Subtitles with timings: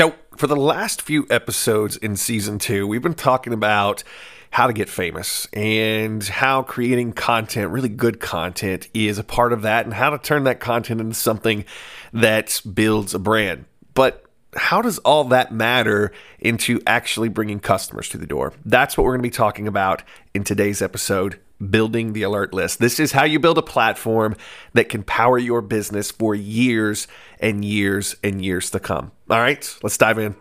[0.00, 4.02] So, for the last few episodes in season two, we've been talking about
[4.50, 9.60] how to get famous and how creating content, really good content, is a part of
[9.60, 11.66] that, and how to turn that content into something
[12.14, 13.66] that builds a brand.
[13.92, 14.24] But
[14.56, 18.54] how does all that matter into actually bringing customers to the door?
[18.64, 21.38] That's what we're going to be talking about in today's episode
[21.68, 22.78] building the alert list.
[22.78, 24.36] This is how you build a platform
[24.72, 27.06] that can power your business for years
[27.38, 29.12] and years and years to come.
[29.28, 30.36] All right, let's dive in.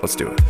[0.00, 0.40] Let's do it.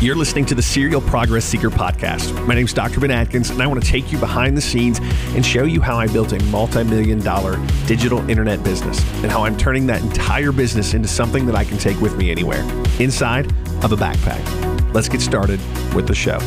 [0.00, 2.46] You're listening to the Serial Progress Seeker podcast.
[2.46, 3.00] My name is Dr.
[3.00, 5.00] Ben Adkins, and I want to take you behind the scenes
[5.34, 9.44] and show you how I built a multi million dollar digital internet business and how
[9.44, 12.60] I'm turning that entire business into something that I can take with me anywhere
[13.00, 13.46] inside
[13.82, 14.92] of a backpack.
[14.92, 15.60] Let's get started
[15.94, 16.38] with the show.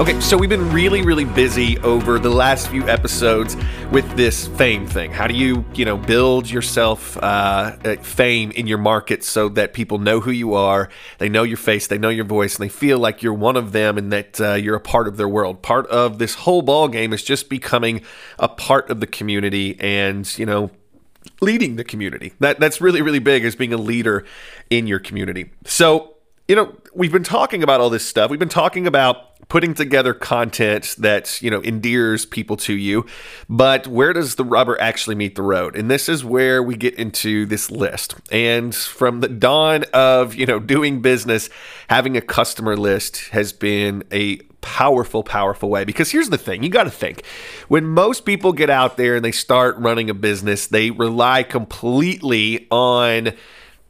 [0.00, 3.54] Okay, so we've been really, really busy over the last few episodes
[3.92, 5.12] with this fame thing.
[5.12, 9.98] How do you, you know, build yourself uh, fame in your market so that people
[9.98, 12.98] know who you are, they know your face, they know your voice, and they feel
[12.98, 15.60] like you're one of them and that uh, you're a part of their world.
[15.60, 18.00] Part of this whole ball game is just becoming
[18.38, 20.70] a part of the community and, you know,
[21.42, 22.32] leading the community.
[22.40, 24.24] That that's really, really big is being a leader
[24.70, 25.50] in your community.
[25.66, 26.14] So
[26.48, 28.28] you know, we've been talking about all this stuff.
[28.28, 33.04] We've been talking about putting together content that, you know, endears people to you.
[33.48, 35.76] But where does the rubber actually meet the road?
[35.76, 38.14] And this is where we get into this list.
[38.32, 41.50] And from the dawn of, you know, doing business,
[41.88, 45.84] having a customer list has been a powerful, powerful way.
[45.84, 47.24] Because here's the thing you got to think
[47.66, 52.68] when most people get out there and they start running a business, they rely completely
[52.70, 53.32] on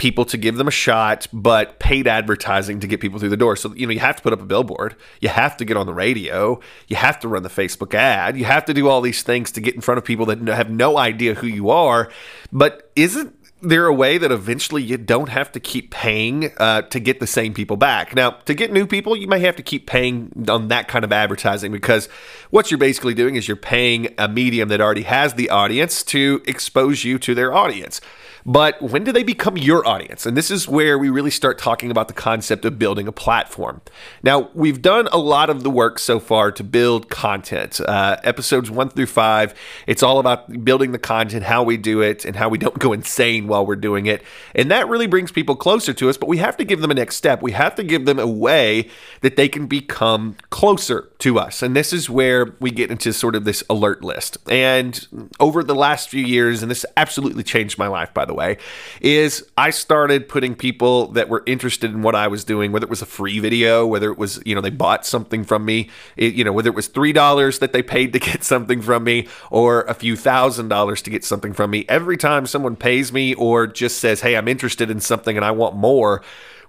[0.01, 3.55] people to give them a shot, but paid advertising to get people through the door.
[3.55, 5.85] So, you know, you have to put up a billboard, you have to get on
[5.85, 9.23] the radio, you have to run the Facebook ad, you have to do all these
[9.23, 12.11] things to get in front of people that have no idea who you are.
[12.51, 17.01] But isn't there a way that eventually you don't have to keep paying uh, to
[17.01, 18.15] get the same people back?
[18.15, 21.13] Now, to get new people, you may have to keep paying on that kind of
[21.13, 22.07] advertising because
[22.51, 26.43] what you're basically doing is you're paying a medium that already has the audience to
[26.47, 28.01] expose you to their audience.
[28.47, 30.27] But when do they become your audience?
[30.27, 33.81] And this is where we really start talking about the concept of building a platform.
[34.23, 37.81] Now, we've done a lot of the work so far to build content.
[37.81, 39.55] Uh, episodes one through five,
[39.87, 42.93] it's all about building the content, how we do it, and how we don't go
[42.93, 44.23] insane while we're doing it.
[44.55, 46.95] And that really brings people closer to us, but we have to give them a
[46.95, 47.43] next step.
[47.43, 48.89] We have to give them a way
[49.21, 51.63] that they can become closer to us.
[51.63, 54.39] And this is where we get into sort of this alert list.
[54.51, 58.59] And over the last few years, and this absolutely changed my life, by the way,
[59.01, 62.91] is I started putting people that were interested in what I was doing, whether it
[62.91, 66.35] was a free video, whether it was, you know, they bought something from me, it,
[66.35, 69.83] you know, whether it was $3 that they paid to get something from me or
[69.83, 71.85] a few thousand dollars to get something from me.
[71.89, 75.51] Every time someone pays me or just says, hey, I'm interested in something and I
[75.51, 76.23] want more,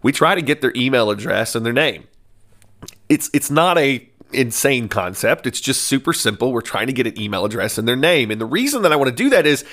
[0.04, 2.08] we try to get their email address and their name.
[3.10, 5.47] It's it's not a insane concept.
[5.47, 6.52] It's just super simple.
[6.52, 8.31] We're trying to get an email address and their name.
[8.31, 9.64] And the reason that I want to do that is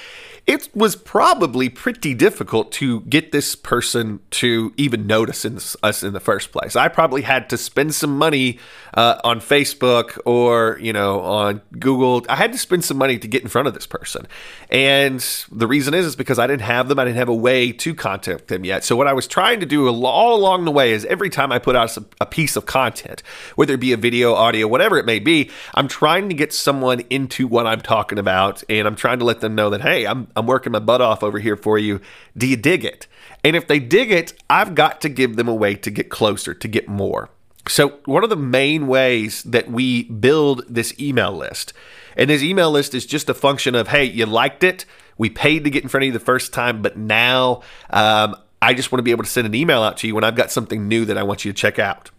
[0.46, 6.02] it was probably pretty difficult to get this person to even notice in this, us
[6.02, 6.76] in the first place.
[6.76, 8.58] I probably had to spend some money
[8.94, 12.24] uh, on Facebook or you know on Google.
[12.28, 14.26] I had to spend some money to get in front of this person,
[14.70, 16.98] and the reason is is because I didn't have them.
[16.98, 18.84] I didn't have a way to contact them yet.
[18.84, 21.58] So what I was trying to do all along the way is every time I
[21.58, 23.22] put out a piece of content,
[23.54, 27.00] whether it be a video, audio, whatever it may be, I'm trying to get someone
[27.10, 30.28] into what I'm talking about, and I'm trying to let them know that hey, I'm
[30.38, 32.00] I'm working my butt off over here for you.
[32.36, 33.06] Do you dig it?
[33.44, 36.54] And if they dig it, I've got to give them a way to get closer,
[36.54, 37.30] to get more.
[37.66, 41.74] So, one of the main ways that we build this email list,
[42.16, 44.86] and this email list is just a function of, hey, you liked it,
[45.18, 48.72] we paid to get in front of you the first time, but now um, I
[48.72, 50.50] just want to be able to send an email out to you when I've got
[50.50, 52.10] something new that I want you to check out.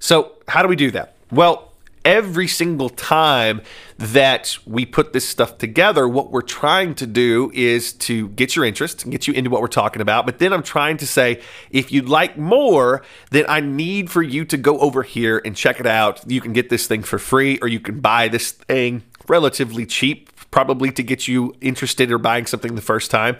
[0.00, 1.14] So, how do we do that?
[1.30, 1.69] Well,
[2.04, 3.60] every single time
[3.98, 8.64] that we put this stuff together, what we're trying to do is to get your
[8.64, 10.24] interest and get you into what we're talking about.
[10.24, 14.44] But then I'm trying to say, if you'd like more, then I need for you
[14.46, 16.22] to go over here and check it out.
[16.30, 20.30] You can get this thing for free, or you can buy this thing relatively cheap,
[20.50, 23.36] probably to get you interested or buying something the first time.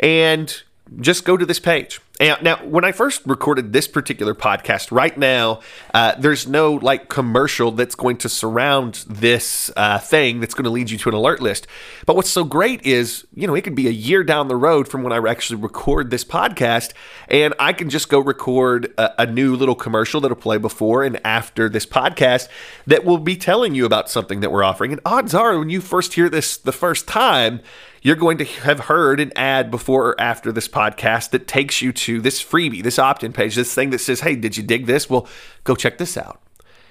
[0.00, 0.62] And
[1.00, 5.60] just go to this page Now, when I first recorded this particular podcast, right now,
[5.92, 10.70] uh, there's no like commercial that's going to surround this uh, thing that's going to
[10.70, 11.66] lead you to an alert list.
[12.06, 14.86] But what's so great is, you know, it could be a year down the road
[14.86, 16.92] from when I actually record this podcast,
[17.28, 21.20] and I can just go record a, a new little commercial that'll play before and
[21.26, 22.48] after this podcast
[22.86, 24.92] that will be telling you about something that we're offering.
[24.92, 27.60] And odds are, when you first hear this the first time,
[28.02, 31.92] you're going to have heard an ad before or after this podcast that takes you
[31.92, 34.86] to this freebie, this opt in page, this thing that says, hey, did you dig
[34.86, 35.08] this?
[35.08, 35.26] Well,
[35.64, 36.40] go check this out.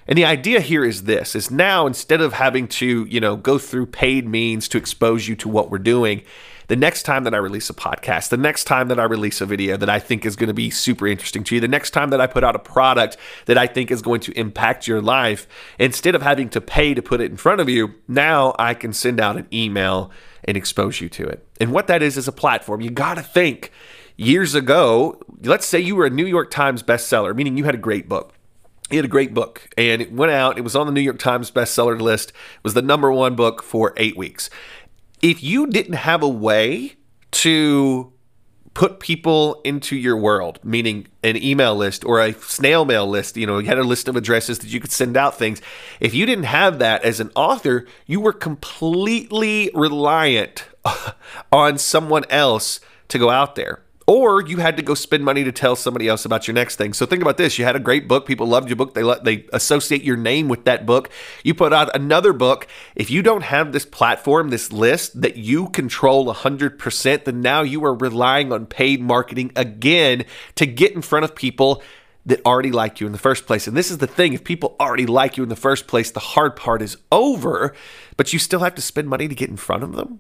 [0.08, 3.58] And the idea here is this is now instead of having to, you know, go
[3.58, 6.24] through paid means to expose you to what we're doing,
[6.68, 9.46] the next time that I release a podcast, the next time that I release a
[9.46, 12.10] video that I think is going to be super interesting to you, the next time
[12.12, 15.48] that I put out a product that I think is going to impact your life,
[15.78, 18.94] instead of having to pay to put it in front of you, now I can
[18.94, 20.12] send out an email
[20.46, 21.46] and expose you to it.
[21.60, 22.82] And what that is is a platform.
[22.82, 23.72] You got to think
[24.22, 27.80] years ago, let's say you were a New York Times bestseller, meaning you had a
[27.80, 28.34] great book.
[28.90, 31.18] You had a great book and it went out, it was on the New York
[31.18, 34.50] Times bestseller list, it was the number one book for eight weeks.
[35.22, 36.98] If you didn't have a way
[37.32, 38.12] to
[38.74, 43.36] put people into your world, meaning an email list or a snail mail list.
[43.36, 45.62] You know, you had a list of addresses that you could send out things.
[46.00, 50.66] If you didn't have that as an author, you were completely reliant
[51.52, 52.80] on someone else
[53.10, 56.26] to go out there or you had to go spend money to tell somebody else
[56.26, 56.94] about your next thing.
[56.94, 59.24] So think about this: you had a great book, people loved your book, they let
[59.24, 61.10] they associate your name with that book.
[61.44, 62.68] You put out another book.
[62.96, 67.84] If you don't have this platform, this list that you control 100%, then now you
[67.86, 70.26] are relying on paid marketing again
[70.56, 71.84] to get in front of people
[72.26, 73.68] that already like you in the first place.
[73.68, 76.20] And this is the thing if people already like you in the first place, the
[76.20, 77.74] hard part is over,
[78.16, 80.20] but you still have to spend money to get in front of them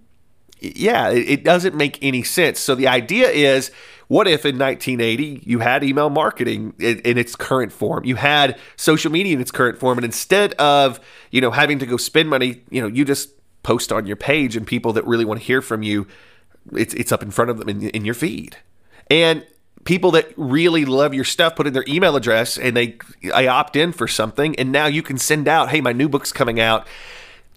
[0.61, 2.59] yeah, it doesn't make any sense.
[2.59, 3.71] So the idea is
[4.07, 8.05] what if in 1980 you had email marketing in, in, its current form?
[8.05, 10.99] You had social media in its current form, and instead of
[11.31, 13.29] you know having to go spend money, you know, you just
[13.63, 16.07] post on your page, and people that really want to hear from you,
[16.73, 18.57] it's it's up in front of them in, in your feed,
[19.09, 19.45] and
[19.83, 22.97] people that really love your stuff put in their email address and they
[23.33, 26.31] I opt in for something, and now you can send out, hey, my new book's
[26.31, 26.85] coming out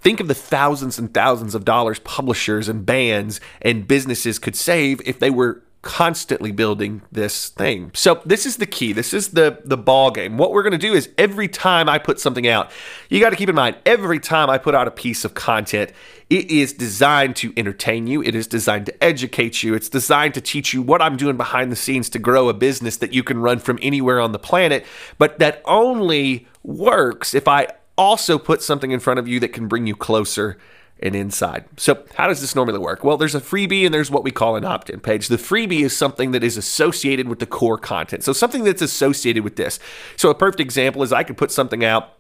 [0.04, 5.00] Think of the thousands and thousands of dollars publishers and bands and businesses could save
[5.06, 7.90] if they were constantly building this thing.
[7.94, 8.92] So this is the key.
[8.92, 10.36] This is the the ball game.
[10.36, 12.70] What we're going to do is every time I put something out,
[13.08, 15.90] you got to keep in mind every time I put out a piece of content,
[16.28, 20.40] it is designed to entertain you, it is designed to educate you, it's designed to
[20.40, 23.38] teach you what I'm doing behind the scenes to grow a business that you can
[23.38, 24.84] run from anywhere on the planet,
[25.16, 29.68] but that only works if I also put something in front of you that can
[29.68, 30.58] bring you closer
[31.00, 31.64] and inside.
[31.76, 33.04] So, how does this normally work?
[33.04, 35.28] Well, there's a freebie and there's what we call an opt in page.
[35.28, 38.24] The freebie is something that is associated with the core content.
[38.24, 39.78] So, something that's associated with this.
[40.16, 42.14] So, a perfect example is I could put something out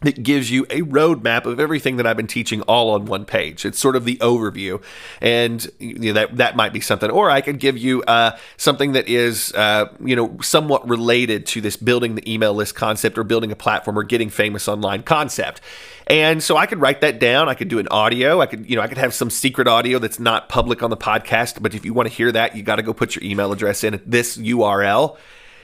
[0.00, 3.64] that gives you a roadmap of everything that I've been teaching all on one page.
[3.64, 4.80] It's sort of the overview,
[5.20, 7.10] and you know, that that might be something.
[7.10, 11.60] Or I could give you uh, something that is uh, you know somewhat related to
[11.60, 15.60] this building the email list concept, or building a platform, or getting famous online concept.
[16.06, 17.48] And so I could write that down.
[17.48, 18.40] I could do an audio.
[18.40, 20.96] I could you know I could have some secret audio that's not public on the
[20.96, 21.60] podcast.
[21.60, 23.82] But if you want to hear that, you got to go put your email address
[23.82, 25.16] in at this URL.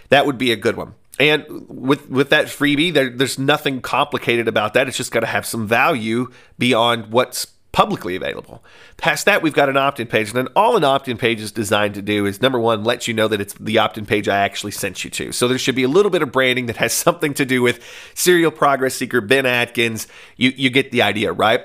[0.09, 0.95] That would be a good one.
[1.19, 4.89] And with with that freebie, there, there's nothing complicated about that.
[4.89, 8.65] It's just got to have some value beyond what's publicly available.
[8.97, 11.95] Past that, we've got an opt-in page, and then all an opt-in page is designed
[11.95, 14.71] to do is number one, let you know that it's the opt-in page I actually
[14.71, 15.33] sent you to.
[15.33, 17.85] So there should be a little bit of branding that has something to do with
[18.15, 20.09] serial progress seeker Ben Adkins.
[20.37, 21.65] You you get the idea, right?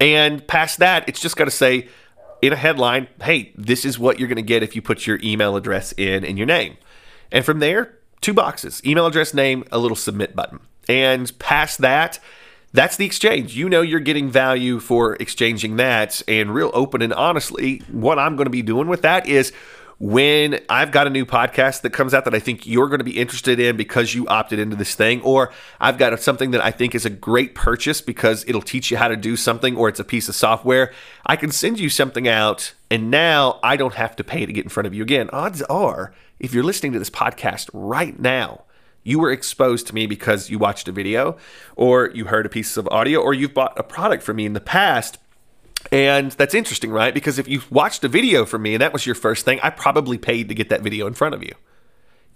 [0.00, 1.88] And past that, it's just got to say
[2.42, 5.18] in a headline, hey, this is what you're going to get if you put your
[5.22, 6.76] email address in and your name.
[7.30, 10.60] And from there, two boxes email address, name, a little submit button.
[10.88, 12.18] And past that,
[12.72, 13.54] that's the exchange.
[13.54, 16.22] You know you're getting value for exchanging that.
[16.26, 19.52] And real open and honestly, what I'm going to be doing with that is
[20.02, 23.04] when I've got a new podcast that comes out that I think you're going to
[23.04, 26.72] be interested in because you opted into this thing, or I've got something that I
[26.72, 30.00] think is a great purchase because it'll teach you how to do something, or it's
[30.00, 30.92] a piece of software,
[31.24, 34.64] I can send you something out, and now I don't have to pay to get
[34.64, 35.30] in front of you again.
[35.32, 38.64] Odds are if you're listening to this podcast right now,
[39.04, 41.36] you were exposed to me because you watched a video
[41.76, 44.52] or you heard a piece of audio or you've bought a product from me in
[44.52, 45.18] the past.
[45.90, 47.14] And that's interesting, right?
[47.14, 49.70] Because if you watched a video from me and that was your first thing, I
[49.70, 51.54] probably paid to get that video in front of you.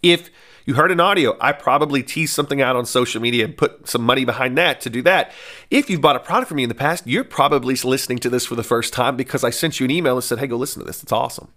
[0.02, 0.30] If
[0.64, 4.02] you heard an audio, I probably teased something out on social media and put some
[4.02, 5.32] money behind that to do that.
[5.70, 8.46] If you've bought a product from me in the past, you're probably listening to this
[8.46, 10.80] for the first time because I sent you an email and said, hey, go listen
[10.80, 11.02] to this.
[11.02, 11.48] It's awesome.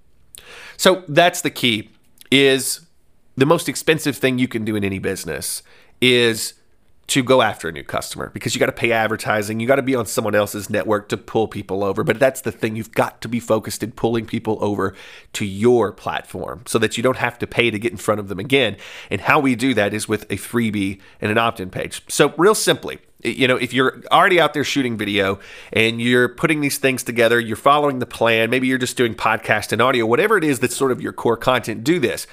[0.77, 1.89] So that's the key
[2.31, 2.81] is
[3.35, 5.63] the most expensive thing you can do in any business
[6.01, 6.53] is
[7.09, 9.59] to go after a new customer because you got to pay advertising.
[9.59, 12.03] You got to be on someone else's network to pull people over.
[12.03, 12.75] But that's the thing.
[12.75, 14.95] You've got to be focused in pulling people over
[15.33, 18.27] to your platform so that you don't have to pay to get in front of
[18.27, 18.77] them again.
[19.09, 22.03] And how we do that is with a freebie and an opt in page.
[22.09, 25.39] So, real simply, you know, if you're already out there shooting video
[25.73, 29.71] and you're putting these things together, you're following the plan, maybe you're just doing podcast
[29.71, 32.27] and audio, whatever it is that's sort of your core content, do this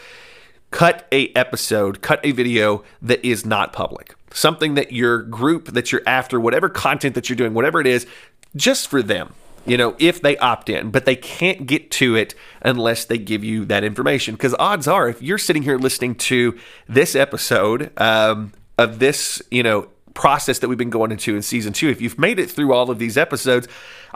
[0.71, 4.15] cut a episode, cut a video that is not public.
[4.33, 8.07] Something that your group that you're after, whatever content that you're doing, whatever it is,
[8.55, 9.33] just for them.
[9.65, 13.43] You know, if they opt in, but they can't get to it unless they give
[13.43, 14.37] you that information.
[14.37, 16.57] Because odds are, if you're sitting here listening to
[16.89, 21.73] this episode um, of this, you know, process that we've been going into in season
[21.73, 23.67] two, if you've made it through all of these episodes,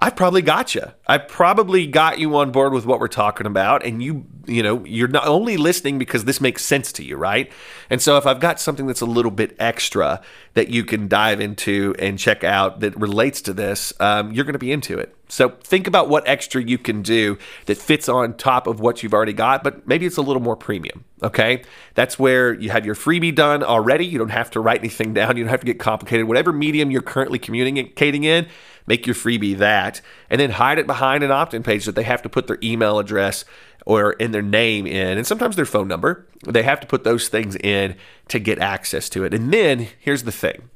[0.03, 0.85] I've probably got you.
[1.07, 4.83] I probably got you on board with what we're talking about, and you, you know,
[4.87, 7.53] you're not only listening because this makes sense to you, right?
[7.91, 10.23] And so if I've got something that's a little bit extra
[10.55, 14.55] that you can dive into and check out that relates to this, um, you're going
[14.55, 15.15] to be into it.
[15.29, 19.15] So think about what extra you can do that fits on top of what you've
[19.15, 21.05] already got, but maybe it's a little more premium.
[21.23, 21.63] Okay.
[21.95, 24.07] That's where you have your freebie done already.
[24.07, 25.37] You don't have to write anything down.
[25.37, 26.27] You don't have to get complicated.
[26.27, 28.49] Whatever medium you're currently communicating in,
[28.87, 32.03] make your freebie that, and then hide it behind an opt in page that they
[32.03, 33.45] have to put their email address
[33.87, 36.27] or in their name in, and sometimes their phone number.
[36.47, 37.97] They have to put those things in
[38.29, 39.35] to get access to it.
[39.35, 40.71] And then here's the thing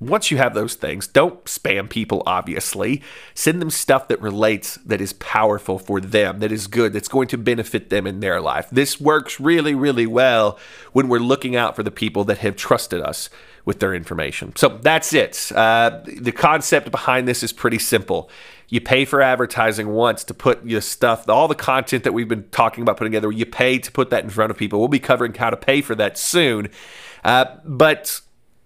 [0.00, 3.02] once you have those things, don't spam people, obviously.
[3.34, 7.28] Send them stuff that relates, that is powerful for them, that is good, that's going
[7.28, 8.68] to benefit them in their life.
[8.70, 10.58] This works really, really well
[10.92, 13.30] when we're looking out for the people that have trusted us
[13.64, 14.54] with their information.
[14.56, 15.50] So that's it.
[15.54, 18.30] Uh, the concept behind this is pretty simple.
[18.68, 22.48] You pay for advertising once to put your stuff, all the content that we've been
[22.50, 24.78] talking about putting together, you pay to put that in front of people.
[24.78, 26.68] We'll be covering how to pay for that soon.
[27.22, 28.20] Uh, but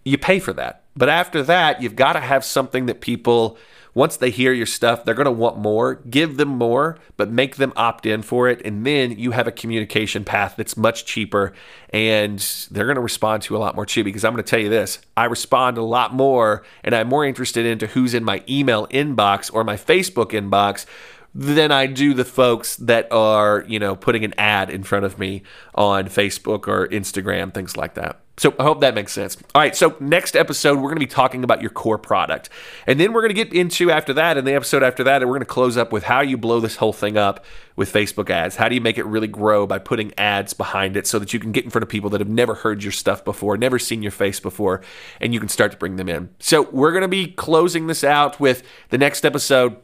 [0.04, 0.84] you pay for that.
[0.96, 3.56] But after that, you've got to have something that people,
[3.98, 5.96] once they hear your stuff, they're going to want more.
[6.08, 8.62] Give them more, but make them opt in for it.
[8.64, 11.52] And then you have a communication path that's much cheaper
[11.90, 12.38] and
[12.70, 14.04] they're going to respond to you a lot more too.
[14.04, 17.24] Because I'm going to tell you this I respond a lot more and I'm more
[17.24, 20.86] interested into who's in my email inbox or my Facebook inbox
[21.34, 25.18] than I do the folks that are, you know, putting an ad in front of
[25.18, 25.42] me
[25.74, 28.20] on Facebook or Instagram, things like that.
[28.38, 29.36] So I hope that makes sense.
[29.54, 32.48] All right, so next episode we're going to be talking about your core product.
[32.86, 35.28] And then we're going to get into after that and the episode after that and
[35.28, 37.44] we're going to close up with how you blow this whole thing up
[37.76, 38.56] with Facebook ads.
[38.56, 41.40] How do you make it really grow by putting ads behind it so that you
[41.40, 44.02] can get in front of people that have never heard your stuff before, never seen
[44.02, 44.82] your face before,
[45.20, 46.30] and you can start to bring them in.
[46.38, 49.76] So we're going to be closing this out with the next episode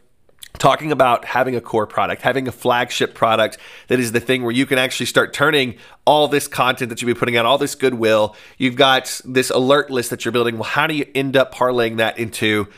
[0.59, 3.59] talking about having a core product, having a flagship product
[3.89, 7.09] that is the thing where you can actually start turning all this content that you've
[7.09, 8.37] been putting out, all this goodwill.
[8.57, 10.55] You've got this alert list that you're building.
[10.57, 12.69] Well, how do you end up parlaying that into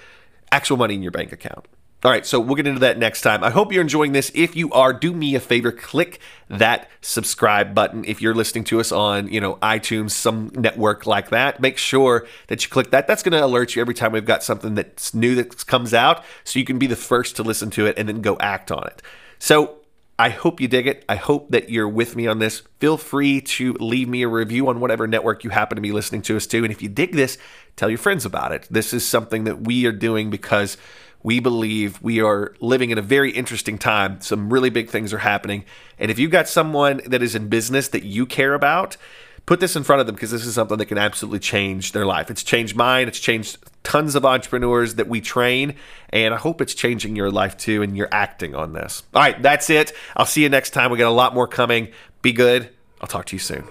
[0.50, 1.66] actual money in your bank account?
[2.04, 3.42] All right, so we'll get into that next time.
[3.42, 4.30] I hope you're enjoying this.
[4.34, 8.04] If you are, do me a favor, click that subscribe button.
[8.04, 12.26] If you're listening to us on, you know, iTunes, some network like that, make sure
[12.48, 13.06] that you click that.
[13.06, 16.22] That's going to alert you every time we've got something that's new that comes out,
[16.44, 18.86] so you can be the first to listen to it and then go act on
[18.86, 19.00] it.
[19.38, 19.78] So
[20.18, 21.04] I hope you dig it.
[21.08, 22.62] I hope that you're with me on this.
[22.78, 26.22] Feel free to leave me a review on whatever network you happen to be listening
[26.22, 26.58] to us to.
[26.58, 27.36] And if you dig this,
[27.74, 28.66] tell your friends about it.
[28.70, 30.76] This is something that we are doing because
[31.26, 34.21] we believe we are living in a very interesting time.
[34.21, 35.64] Some really big things are happening.
[35.99, 38.97] And if you've got someone that is in business that you care about,
[39.45, 42.06] put this in front of them because this is something that can absolutely change their
[42.06, 42.30] life.
[42.30, 45.75] It's changed mine, it's changed tons of entrepreneurs that we train,
[46.11, 49.02] and I hope it's changing your life too, and you're acting on this.
[49.12, 49.92] All right, that's it.
[50.16, 50.92] I'll see you next time.
[50.92, 51.88] We got a lot more coming.
[52.23, 52.71] Be good.
[53.00, 53.64] I'll talk to you soon.